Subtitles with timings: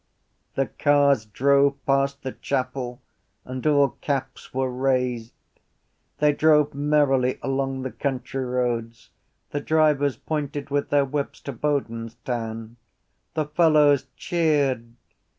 [0.55, 3.03] The cars drove past the chapel
[3.45, 5.31] and all caps were raised.
[6.17, 9.11] They drove merrily along the country roads.
[9.51, 12.77] The drivers pointed with their whips to Bodenstown.
[13.35, 14.91] The fellows cheered.